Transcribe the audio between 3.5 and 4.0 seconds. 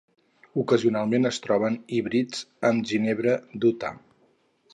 d'Utah.